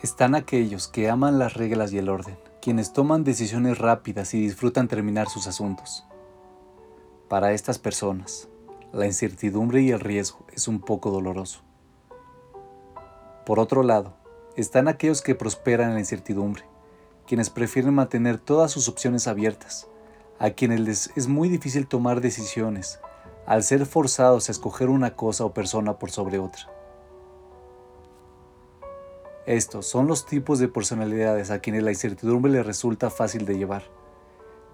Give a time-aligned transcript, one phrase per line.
[0.00, 4.86] Están aquellos que aman las reglas y el orden, quienes toman decisiones rápidas y disfrutan
[4.86, 6.04] terminar sus asuntos.
[7.28, 8.46] Para estas personas,
[8.92, 11.62] la incertidumbre y el riesgo es un poco doloroso.
[13.44, 14.14] Por otro lado,
[14.56, 16.62] están aquellos que prosperan en la incertidumbre,
[17.26, 19.88] quienes prefieren mantener todas sus opciones abiertas,
[20.38, 23.00] a quienes les es muy difícil tomar decisiones
[23.46, 26.77] al ser forzados a escoger una cosa o persona por sobre otra.
[29.48, 33.82] Estos son los tipos de personalidades a quienes la incertidumbre les resulta fácil de llevar,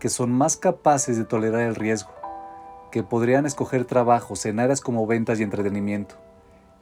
[0.01, 2.10] que son más capaces de tolerar el riesgo,
[2.91, 6.16] que podrían escoger trabajos en áreas como ventas y entretenimiento,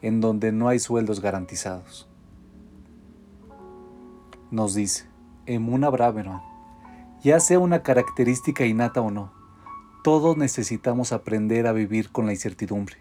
[0.01, 2.09] en donde no hay sueldos garantizados.
[4.51, 5.05] Nos dice
[5.45, 6.41] Emuna Braverman,
[7.23, 9.35] ya sea una característica innata o no,
[10.03, 12.97] todos necesitamos aprender a vivir con la incertidumbre.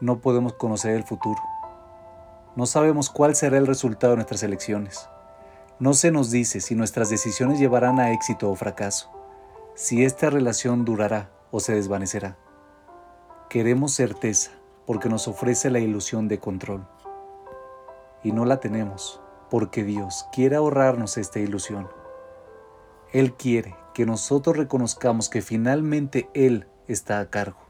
[0.00, 1.42] No podemos conocer el futuro
[2.56, 5.08] no sabemos cuál será el resultado de nuestras elecciones.
[5.80, 9.10] No se nos dice si nuestras decisiones llevarán a éxito o fracaso,
[9.74, 12.38] si esta relación durará o se desvanecerá.
[13.48, 14.52] Queremos certeza
[14.86, 16.86] porque nos ofrece la ilusión de control.
[18.22, 21.88] Y no la tenemos porque Dios quiere ahorrarnos esta ilusión.
[23.12, 27.63] Él quiere que nosotros reconozcamos que finalmente Él está a cargo.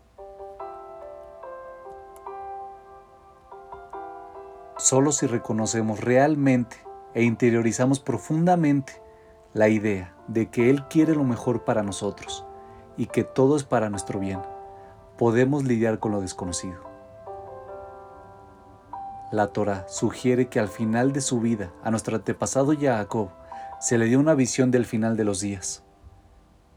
[4.77, 6.77] Solo si reconocemos realmente
[7.15, 9.01] e interiorizamos profundamente
[9.53, 12.45] la idea de que Él quiere lo mejor para nosotros
[12.97, 14.41] y que todo es para nuestro bien,
[15.17, 16.83] podemos lidiar con lo desconocido.
[19.31, 23.31] La Torah sugiere que al final de su vida a nuestro antepasado Jacob
[23.81, 25.83] se le dio una visión del final de los días.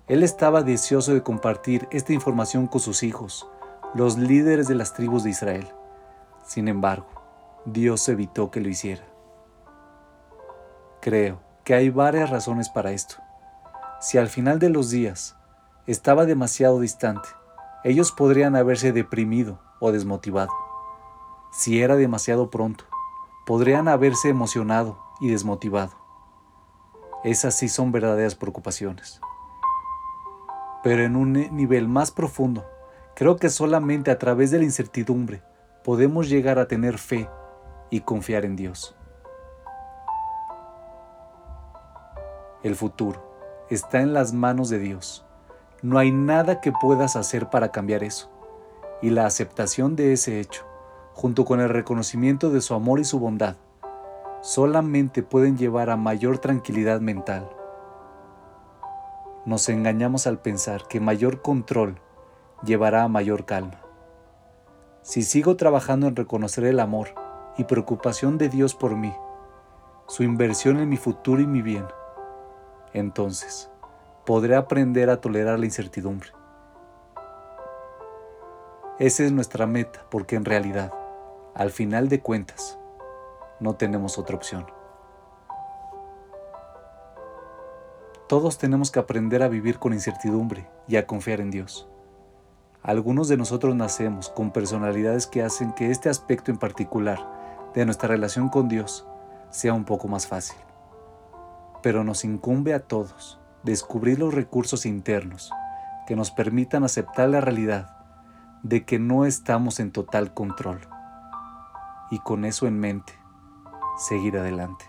[0.07, 3.47] Él estaba deseoso de compartir esta información con sus hijos,
[3.93, 5.67] los líderes de las tribus de Israel.
[6.45, 7.16] Sin embargo,
[7.69, 9.03] Dios evitó que lo hiciera.
[11.01, 13.15] Creo que hay varias razones para esto.
[13.99, 15.35] Si al final de los días
[15.85, 17.27] estaba demasiado distante,
[17.83, 20.51] ellos podrían haberse deprimido o desmotivado.
[21.51, 22.85] Si era demasiado pronto,
[23.45, 25.91] podrían haberse emocionado y desmotivado.
[27.25, 29.19] Esas sí son verdaderas preocupaciones.
[30.83, 32.65] Pero en un nivel más profundo,
[33.13, 35.43] creo que solamente a través de la incertidumbre
[35.83, 37.29] podemos llegar a tener fe
[37.89, 38.95] y confiar en Dios.
[42.63, 43.23] El futuro
[43.69, 45.25] está en las manos de Dios.
[45.81, 48.29] No hay nada que puedas hacer para cambiar eso.
[49.01, 50.65] Y la aceptación de ese hecho,
[51.13, 53.55] junto con el reconocimiento de su amor y su bondad,
[54.41, 57.49] solamente pueden llevar a mayor tranquilidad mental.
[59.45, 61.99] Nos engañamos al pensar que mayor control
[62.63, 63.79] llevará a mayor calma.
[65.03, 67.26] Si sigo trabajando en reconocer el amor,
[67.57, 69.13] y preocupación de Dios por mí,
[70.07, 71.85] su inversión en mi futuro y mi bien,
[72.93, 73.69] entonces
[74.25, 76.29] podré aprender a tolerar la incertidumbre.
[78.99, 80.91] Esa es nuestra meta porque en realidad,
[81.53, 82.79] al final de cuentas,
[83.59, 84.65] no tenemos otra opción.
[88.27, 91.87] Todos tenemos que aprender a vivir con incertidumbre y a confiar en Dios.
[92.83, 98.09] Algunos de nosotros nacemos con personalidades que hacen que este aspecto en particular de nuestra
[98.09, 99.07] relación con Dios
[99.49, 100.57] sea un poco más fácil.
[101.81, 105.51] Pero nos incumbe a todos descubrir los recursos internos
[106.07, 107.97] que nos permitan aceptar la realidad
[108.63, 110.79] de que no estamos en total control
[112.09, 113.13] y con eso en mente,
[113.97, 114.85] seguir adelante.